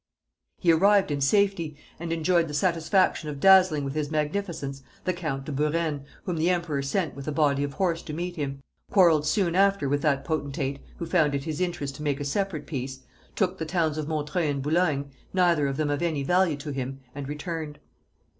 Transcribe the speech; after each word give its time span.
He 0.57 0.71
arrived 0.71 1.11
in 1.11 1.21
safety, 1.21 1.77
and 1.99 2.11
enjoyed 2.11 2.47
the 2.47 2.55
satisfaction 2.55 3.29
of 3.29 3.39
dazzling 3.39 3.85
with 3.85 3.93
his 3.93 4.09
magnificence 4.09 4.81
the 5.03 5.13
count 5.13 5.45
de 5.45 5.51
Buren 5.51 6.05
whom 6.23 6.37
the 6.37 6.49
emperor 6.49 6.81
sent 6.81 7.13
with 7.15 7.27
a 7.27 7.31
body 7.31 7.63
of 7.63 7.73
horse 7.73 8.01
to 8.01 8.11
meet 8.11 8.35
him; 8.35 8.63
quarrelled 8.89 9.27
soon 9.27 9.53
after 9.53 9.87
with 9.87 10.01
that 10.01 10.25
potentate, 10.25 10.79
who 10.97 11.05
found 11.05 11.35
it 11.35 11.43
his 11.43 11.61
interest 11.61 11.97
to 11.97 12.01
make 12.01 12.19
a 12.19 12.25
separate 12.25 12.65
peace; 12.65 13.01
took 13.35 13.59
the 13.59 13.65
towns 13.67 13.99
of 13.99 14.07
Montreuil 14.07 14.49
and 14.49 14.63
Boulogne, 14.63 15.11
neither 15.35 15.67
of 15.67 15.77
them 15.77 15.91
of 15.91 16.01
any 16.01 16.23
value 16.23 16.57
to 16.57 16.71
him, 16.71 17.01
and 17.13 17.29
returned. 17.29 17.77